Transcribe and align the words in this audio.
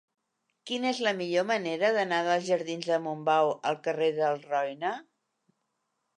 Quina 0.69 0.87
és 0.91 1.01
la 1.07 1.11
millor 1.19 1.45
manera 1.49 1.91
d'anar 1.97 2.21
dels 2.29 2.47
jardins 2.47 2.89
de 2.93 2.99
Montbau 3.05 3.51
al 3.73 3.79
carrer 3.91 4.09
del 4.19 4.43
Roine? 4.49 4.97